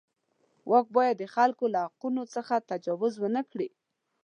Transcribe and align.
واک 0.69 0.87
باید 0.97 1.15
د 1.19 1.23
خلکو 1.35 1.65
له 1.73 1.79
حقونو 1.85 2.23
څخه 2.35 2.55
تجاوز 2.69 3.13
ونه 3.19 3.41
کړي. 3.51 3.69